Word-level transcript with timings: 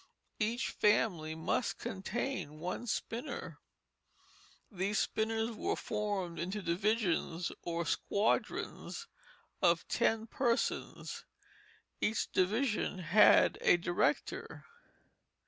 Each 0.39 0.69
family 0.71 1.35
must 1.35 1.77
contain 1.77 2.59
one 2.59 2.87
spinner. 2.87 3.59
These 4.71 4.97
spinners 4.97 5.51
were 5.51 5.75
formed 5.75 6.39
into 6.39 6.63
divisions 6.63 7.51
or 7.61 7.85
"squadrons" 7.85 9.05
of 9.61 9.87
ten 9.87 10.25
persons; 10.25 11.23
each 12.01 12.31
division 12.31 12.97
had 13.13 13.59
a 13.61 13.77
director. 13.77 14.65